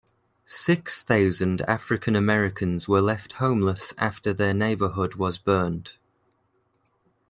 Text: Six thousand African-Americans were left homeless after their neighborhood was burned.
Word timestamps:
Six 0.47 1.03
thousand 1.03 1.61
African-Americans 1.67 2.87
were 2.87 3.03
left 3.03 3.33
homeless 3.33 3.93
after 3.99 4.33
their 4.33 4.51
neighborhood 4.51 5.13
was 5.13 5.37
burned. 5.37 5.91